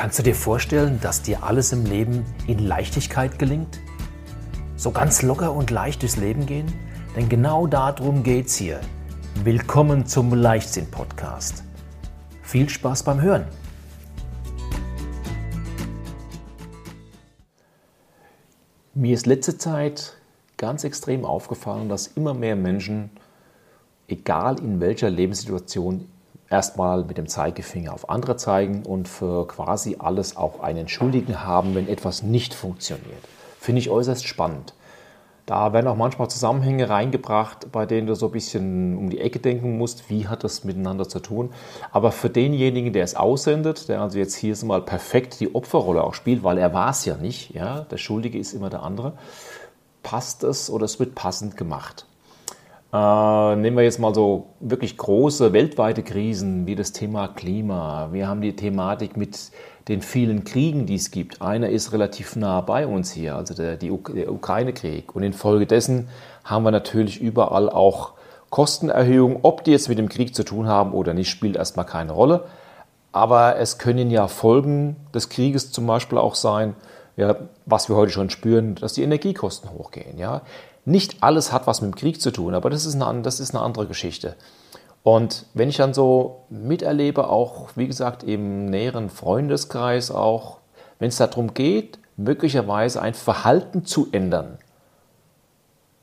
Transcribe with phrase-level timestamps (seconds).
[0.00, 3.80] Kannst du dir vorstellen, dass dir alles im Leben in Leichtigkeit gelingt?
[4.74, 6.72] So ganz locker und leicht durchs Leben gehen?
[7.14, 8.80] Denn genau darum geht's hier.
[9.44, 11.64] Willkommen zum Leichtsinn-Podcast.
[12.42, 13.44] Viel Spaß beim Hören!
[18.94, 20.16] Mir ist letzte Zeit
[20.56, 23.10] ganz extrem aufgefallen, dass immer mehr Menschen,
[24.08, 26.08] egal in welcher Lebenssituation
[26.50, 31.74] erstmal mit dem Zeigefinger auf andere zeigen und für quasi alles auch einen Schuldigen haben,
[31.74, 33.24] wenn etwas nicht funktioniert.
[33.58, 34.74] Finde ich äußerst spannend.
[35.46, 39.40] Da werden auch manchmal Zusammenhänge reingebracht, bei denen du so ein bisschen um die Ecke
[39.40, 41.50] denken musst, wie hat das miteinander zu tun.
[41.90, 46.14] Aber für denjenigen, der es aussendet, der also jetzt hier mal perfekt die Opferrolle auch
[46.14, 49.14] spielt, weil er war es ja nicht, ja, der Schuldige ist immer der andere,
[50.02, 52.06] passt es oder es wird passend gemacht.
[52.92, 58.08] Äh, nehmen wir jetzt mal so wirklich große weltweite Krisen wie das Thema Klima.
[58.12, 59.38] Wir haben die Thematik mit
[59.86, 61.40] den vielen Kriegen, die es gibt.
[61.40, 65.14] Einer ist relativ nah bei uns hier, also der, der Ukraine-Krieg.
[65.14, 66.08] Und infolgedessen
[66.44, 68.14] haben wir natürlich überall auch
[68.50, 69.38] Kostenerhöhungen.
[69.42, 72.44] Ob die jetzt mit dem Krieg zu tun haben oder nicht, spielt erstmal keine Rolle.
[73.12, 76.74] Aber es können ja Folgen des Krieges zum Beispiel auch sein,
[77.16, 80.18] ja, was wir heute schon spüren, dass die Energiekosten hochgehen.
[80.18, 80.42] Ja.
[80.84, 83.54] Nicht alles hat was mit dem Krieg zu tun, aber das ist eine, das ist
[83.54, 84.36] eine andere Geschichte.
[85.02, 90.58] Und wenn ich dann so miterlebe, auch wie gesagt im näheren Freundeskreis auch,
[90.98, 94.58] wenn es darum geht, möglicherweise ein Verhalten zu ändern,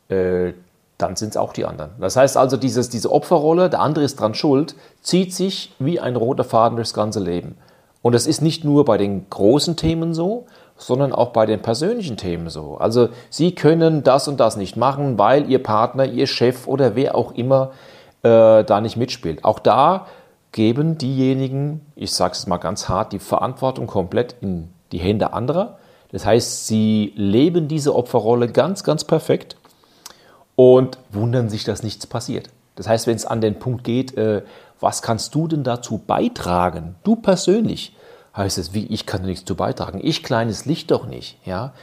[0.09, 0.53] äh,
[0.97, 1.91] dann sind es auch die anderen.
[1.99, 6.15] Das heißt also, dieses, diese Opferrolle, der andere ist dran schuld, zieht sich wie ein
[6.15, 7.55] roter Faden durchs ganze Leben.
[8.01, 10.45] Und das ist nicht nur bei den großen Themen so,
[10.77, 12.77] sondern auch bei den persönlichen Themen so.
[12.77, 17.15] Also Sie können das und das nicht machen, weil Ihr Partner, Ihr Chef oder wer
[17.15, 17.71] auch immer
[18.23, 19.43] äh, da nicht mitspielt.
[19.43, 20.07] Auch da
[20.51, 25.77] geben diejenigen, ich sage es mal ganz hart, die Verantwortung komplett in die Hände anderer.
[26.11, 29.57] Das heißt, sie leben diese Opferrolle ganz, ganz perfekt
[30.55, 32.49] und wundern sich, dass nichts passiert.
[32.75, 34.43] Das heißt, wenn es an den Punkt geht, äh,
[34.79, 37.95] was kannst du denn dazu beitragen, du persönlich,
[38.37, 39.99] heißt es, wie ich kann nichts zu beitragen.
[40.01, 41.73] Ich kleines Licht doch nicht, ja.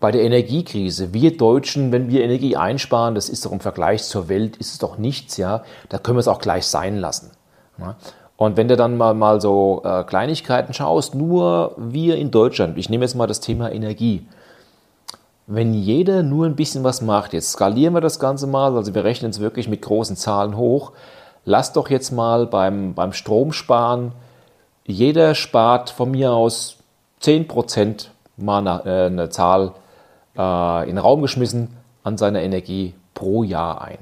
[0.00, 4.28] Bei der Energiekrise, wir Deutschen, wenn wir Energie einsparen, das ist doch im Vergleich zur
[4.28, 5.62] Welt, ist es doch nichts, ja.
[5.90, 7.30] Da können wir es auch gleich sein lassen.
[7.78, 7.96] Ja?
[8.36, 12.90] Und wenn du dann mal, mal so äh, Kleinigkeiten schaust, nur wir in Deutschland, ich
[12.90, 14.26] nehme jetzt mal das Thema Energie.
[15.46, 19.04] Wenn jeder nur ein bisschen was macht, jetzt skalieren wir das Ganze mal, also wir
[19.04, 20.92] rechnen es wirklich mit großen Zahlen hoch,
[21.44, 24.12] lass doch jetzt mal beim, beim Stromsparen
[24.84, 26.78] jeder spart von mir aus
[27.22, 29.72] 10% mal eine, äh, eine Zahl
[30.36, 33.98] äh, in den Raum geschmissen an seiner Energie pro Jahr ein.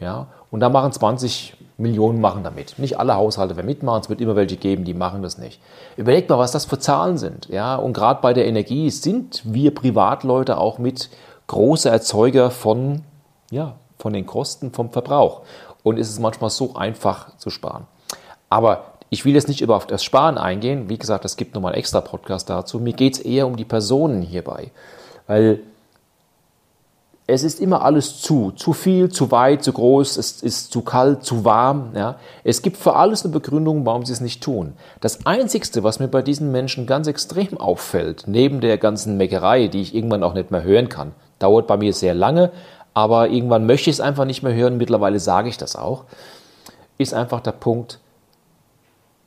[0.00, 0.26] Ja?
[0.50, 2.78] Und da machen 20 Millionen machen damit.
[2.78, 5.60] Nicht alle Haushalte werden mitmachen, es wird immer welche geben, die machen das nicht.
[5.96, 7.48] Überlegt mal, was das für Zahlen sind.
[7.48, 7.76] Ja?
[7.76, 11.10] Und gerade bei der Energie sind wir Privatleute auch mit
[11.46, 13.02] große Erzeuger von,
[13.50, 15.42] ja, von den Kosten vom Verbrauch.
[15.82, 17.86] Und es ist manchmal so einfach zu sparen.
[18.48, 20.88] Aber ich will jetzt nicht über das Sparen eingehen.
[20.88, 22.80] Wie gesagt, es gibt nochmal einen extra Podcast dazu.
[22.80, 24.70] Mir geht es eher um die Personen hierbei.
[25.26, 25.60] Weil
[27.26, 28.50] es ist immer alles zu.
[28.50, 31.92] Zu viel, zu weit, zu groß, es ist zu kalt, zu warm.
[31.94, 32.16] Ja.
[32.42, 34.74] Es gibt für alles eine Begründung, warum sie es nicht tun.
[35.00, 39.80] Das Einzige, was mir bei diesen Menschen ganz extrem auffällt, neben der ganzen Meckerei, die
[39.80, 42.50] ich irgendwann auch nicht mehr hören kann, dauert bei mir sehr lange,
[42.92, 46.04] aber irgendwann möchte ich es einfach nicht mehr hören, mittlerweile sage ich das auch,
[46.98, 47.98] ist einfach der Punkt,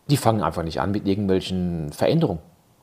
[0.09, 2.40] die fangen einfach nicht an mit irgendwelchen Veränderungen.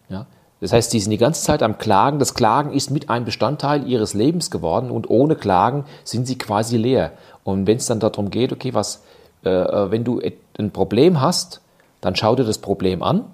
[0.09, 0.27] Ja?
[0.61, 2.19] Das heißt, die sind die ganze Zeit am Klagen.
[2.19, 6.77] Das Klagen ist mit ein Bestandteil ihres Lebens geworden und ohne Klagen sind sie quasi
[6.77, 7.13] leer.
[7.43, 9.03] Und wenn es dann darum geht, okay, was,
[9.45, 10.23] äh, äh wenn du
[10.59, 11.61] ein Problem hast,
[12.01, 13.25] dann schau dir das Problem an.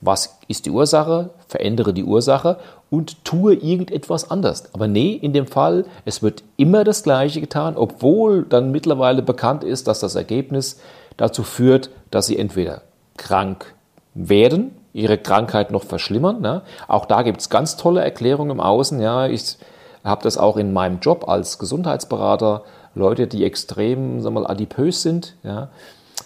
[0.00, 1.30] Was ist die Ursache?
[1.48, 2.58] Verändere die Ursache
[2.90, 4.72] und tue irgendetwas anders.
[4.74, 9.64] Aber nee, in dem Fall, es wird immer das Gleiche getan, obwohl dann mittlerweile bekannt
[9.64, 10.78] ist, dass das Ergebnis
[11.16, 12.82] dazu führt, dass sie entweder
[13.16, 13.74] krank
[14.14, 16.40] werden, ihre Krankheit noch verschlimmern.
[16.40, 16.62] Ne?
[16.88, 19.00] Auch da gibt es ganz tolle Erklärungen im Außen.
[19.00, 19.26] Ja?
[19.26, 19.58] Ich
[20.04, 22.62] habe das auch in meinem Job als Gesundheitsberater.
[22.94, 25.68] Leute, die extrem sagen wir mal, adipös sind, ja?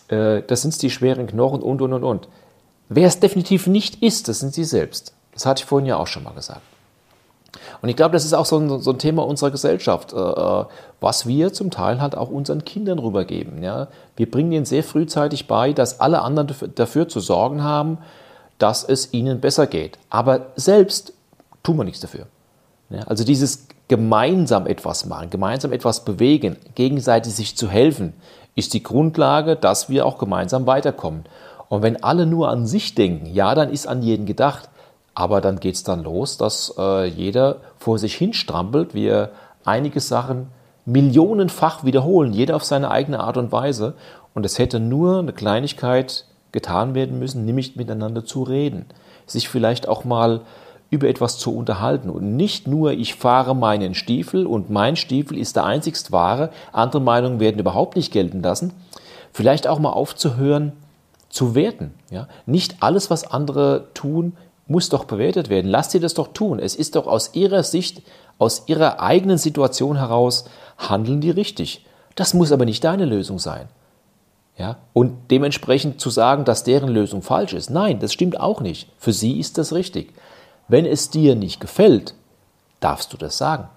[0.08, 2.28] Äh, das sind die schweren Knochen und, und, und, und.
[2.88, 5.14] Wer es definitiv nicht ist, das sind sie selbst.
[5.32, 6.60] Das hatte ich vorhin ja auch schon mal gesagt.
[7.82, 10.64] Und ich glaube, das ist auch so ein, so ein Thema unserer Gesellschaft, äh, äh,
[11.00, 13.62] was wir zum Teil halt auch unseren Kindern rübergeben.
[13.62, 13.88] Ja?
[14.16, 17.98] Wir bringen ihnen sehr frühzeitig bei, dass alle anderen dafür, dafür zu sorgen haben,
[18.58, 19.98] dass es ihnen besser geht.
[20.10, 21.14] Aber selbst
[21.62, 22.26] tun wir nichts dafür.
[22.90, 23.02] Ja?
[23.04, 28.12] Also dieses gemeinsam etwas machen, gemeinsam etwas bewegen, gegenseitig sich zu helfen,
[28.54, 31.24] ist die Grundlage, dass wir auch gemeinsam weiterkommen.
[31.68, 34.68] Und wenn alle nur an sich denken, ja, dann ist an jeden gedacht.
[35.14, 39.30] Aber dann geht es dann los, dass äh, jeder vor sich hinstrampelt, wir
[39.64, 40.48] einige Sachen
[40.84, 43.94] millionenfach wiederholen, jeder auf seine eigene Art und Weise.
[44.34, 48.86] Und es hätte nur eine Kleinigkeit getan werden müssen, nämlich miteinander zu reden,
[49.26, 50.40] sich vielleicht auch mal
[50.90, 55.54] über etwas zu unterhalten und nicht nur ich fahre meinen Stiefel und mein Stiefel ist
[55.54, 58.72] der einzigst wahre, andere Meinungen werden überhaupt nicht gelten lassen,
[59.32, 60.72] vielleicht auch mal aufzuhören
[61.28, 61.94] zu werten.
[62.10, 62.26] Ja?
[62.44, 64.36] Nicht alles, was andere tun,
[64.70, 65.68] muss doch bewertet werden.
[65.68, 66.60] Lass sie das doch tun.
[66.60, 68.02] Es ist doch aus ihrer Sicht,
[68.38, 70.44] aus ihrer eigenen Situation heraus,
[70.78, 71.84] handeln die richtig.
[72.14, 73.68] Das muss aber nicht deine Lösung sein.
[74.56, 74.76] Ja?
[74.92, 78.88] Und dementsprechend zu sagen, dass deren Lösung falsch ist, nein, das stimmt auch nicht.
[78.96, 80.14] Für sie ist das richtig.
[80.68, 82.14] Wenn es dir nicht gefällt,
[82.78, 83.68] darfst du das sagen.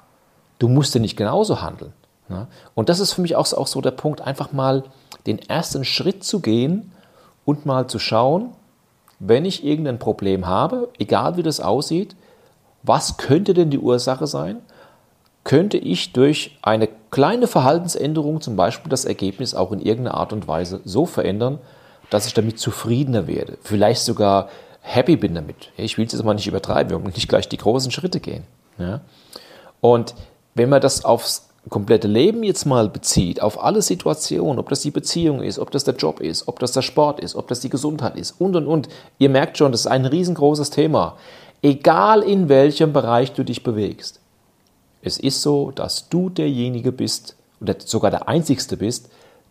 [0.59, 1.93] Du musst ja nicht genauso handeln.
[2.29, 2.45] Ne?
[2.75, 4.83] Und das ist für mich auch auch so der Punkt, einfach mal
[5.25, 6.91] den ersten Schritt zu gehen
[7.45, 8.51] und mal zu schauen,
[9.25, 12.15] wenn ich irgendein Problem habe, egal wie das aussieht,
[12.83, 14.57] was könnte denn die Ursache sein?
[15.45, 20.47] Könnte ich durch eine kleine Verhaltensänderung zum Beispiel das Ergebnis auch in irgendeiner Art und
[20.47, 21.59] Weise so verändern,
[22.09, 23.57] dass ich damit zufriedener werde?
[23.61, 24.49] Vielleicht sogar
[24.81, 25.71] happy bin damit.
[25.77, 28.43] Ich will es jetzt mal nicht übertreiben, wir wollen nicht gleich die großen Schritte gehen.
[28.77, 29.01] Ja?
[29.79, 30.15] Und
[30.55, 34.91] wenn man das aufs komplette Leben jetzt mal bezieht, auf alle Situationen, ob das die
[34.91, 37.69] Beziehung ist, ob das der Job ist, ob das der Sport ist, ob das die
[37.69, 41.17] Gesundheit ist und und und, ihr merkt schon, das ist ein riesengroßes Thema.
[41.61, 44.19] Egal in welchem Bereich du dich bewegst.
[45.01, 49.09] Es ist so, dass du derjenige bist, oder sogar der Einzigste bist,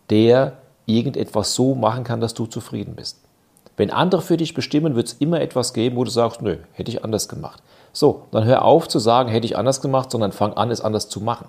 [0.09, 0.53] der
[0.85, 3.19] irgendetwas so machen kann, dass du zufrieden bist.
[3.75, 6.91] Wenn andere für dich bestimmen, wird es immer etwas geben, wo du sagst, nö, hätte
[6.91, 7.63] ich anders gemacht.
[7.91, 11.09] So, dann hör auf zu sagen, hätte ich anders gemacht, sondern fang an, es anders
[11.09, 11.47] zu machen.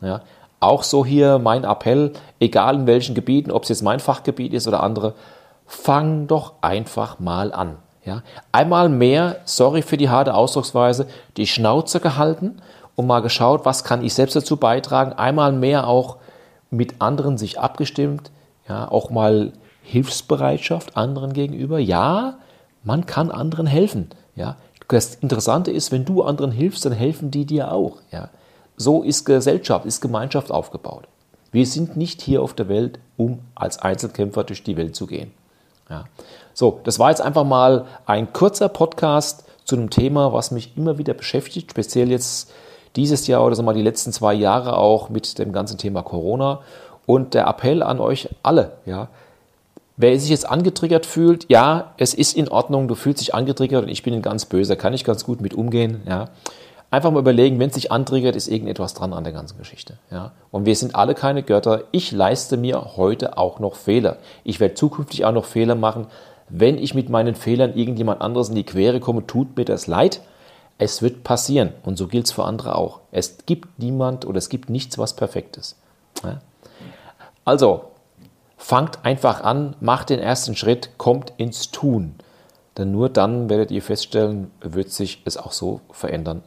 [0.00, 0.22] Ja?
[0.60, 4.66] Auch so hier mein Appell, egal in welchen Gebieten, ob es jetzt mein Fachgebiet ist
[4.66, 5.14] oder andere,
[5.66, 7.76] fang doch einfach mal an.
[8.04, 8.22] Ja?
[8.52, 11.06] Einmal mehr, sorry für die harte Ausdrucksweise,
[11.36, 12.60] die Schnauze gehalten
[12.96, 15.12] und mal geschaut, was kann ich selbst dazu beitragen.
[15.12, 16.16] Einmal mehr auch
[16.70, 18.30] mit anderen sich abgestimmt,
[18.68, 19.52] ja, auch mal
[19.82, 21.78] Hilfsbereitschaft anderen gegenüber.
[21.78, 22.38] Ja,
[22.84, 24.10] man kann anderen helfen.
[24.34, 24.56] Ja.
[24.88, 27.98] Das Interessante ist, wenn du anderen hilfst, dann helfen die dir auch.
[28.10, 28.30] Ja.
[28.78, 31.04] So ist Gesellschaft, ist Gemeinschaft aufgebaut.
[31.52, 35.32] Wir sind nicht hier auf der Welt, um als Einzelkämpfer durch die Welt zu gehen.
[35.90, 36.04] Ja.
[36.54, 40.96] So, das war jetzt einfach mal ein kurzer Podcast zu einem Thema, was mich immer
[40.96, 42.50] wieder beschäftigt, speziell jetzt
[42.96, 46.60] dieses Jahr oder so mal die letzten zwei Jahre auch mit dem ganzen Thema Corona.
[47.04, 49.08] Und der Appell an euch alle, ja,
[50.00, 53.88] Wer sich jetzt angetriggert fühlt, ja, es ist in Ordnung, du fühlst dich angetriggert und
[53.88, 56.28] ich bin ein ganz böser, kann ich ganz gut mit umgehen, ja.
[56.90, 59.98] Einfach mal überlegen, wenn es sich antriggert, ist irgendetwas dran an der ganzen Geschichte.
[60.10, 60.32] Ja?
[60.50, 61.84] Und wir sind alle keine Götter.
[61.90, 64.16] Ich leiste mir heute auch noch Fehler.
[64.44, 66.06] Ich werde zukünftig auch noch Fehler machen.
[66.48, 70.22] Wenn ich mit meinen Fehlern irgendjemand anderes in die Quere komme, tut mir das leid.
[70.78, 71.72] Es wird passieren.
[71.82, 73.00] Und so gilt es für andere auch.
[73.12, 75.76] Es gibt niemand oder es gibt nichts, was perfekt ist.
[76.24, 76.40] Ja?
[77.44, 77.84] Also,
[78.58, 82.16] Fangt einfach an, macht den ersten Schritt, kommt ins Tun.
[82.76, 86.42] Denn nur dann werdet ihr feststellen, wird sich es auch so verändern,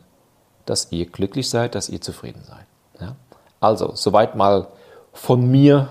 [0.66, 2.66] dass ihr glücklich seid, dass ihr zufrieden seid.
[3.00, 3.16] Ja?
[3.60, 4.68] Also, soweit mal
[5.14, 5.90] von mir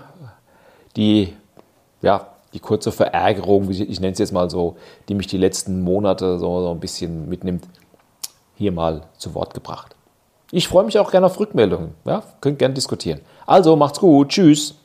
[0.95, 1.33] die,
[2.01, 4.75] ja, die kurze Verärgerung, ich nenne es jetzt mal so,
[5.07, 7.65] die mich die letzten Monate so, so ein bisschen mitnimmt,
[8.55, 9.95] hier mal zu Wort gebracht.
[10.51, 11.95] Ich freue mich auch gerne auf Rückmeldungen.
[12.05, 12.23] Ja?
[12.41, 13.21] Könnt gerne diskutieren.
[13.45, 14.29] Also, macht's gut.
[14.29, 14.75] Tschüss.